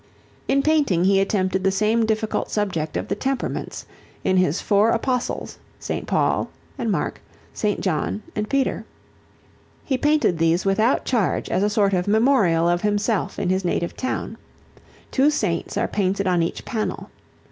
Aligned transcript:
In 0.47 0.63
painting 0.63 1.03
he 1.03 1.19
attempted 1.21 1.63
the 1.63 1.69
same 1.69 2.07
difficult 2.07 2.49
subject 2.49 2.97
of 2.97 3.07
the 3.07 3.13
temperaments, 3.13 3.85
in 4.23 4.37
his 4.37 4.59
four 4.59 4.89
apostles, 4.89 5.59
St. 5.79 6.07
Paul 6.07 6.49
and 6.75 6.91
Mark, 6.91 7.21
St. 7.53 7.79
John 7.81 8.23
and 8.35 8.49
Peter. 8.49 8.83
He 9.85 9.99
painted 9.99 10.39
these 10.39 10.65
without 10.65 11.05
charge 11.05 11.49
as 11.51 11.61
a 11.61 11.69
sort 11.69 11.93
of 11.93 12.07
memorial 12.07 12.67
of 12.67 12.81
himself 12.81 13.37
in 13.37 13.49
his 13.49 13.63
native 13.63 13.95
town. 13.95 14.37
Two 15.11 15.29
saints 15.29 15.77
are 15.77 15.87
painted 15.87 16.25
on 16.25 16.41
each 16.41 16.65
panel. 16.65 17.11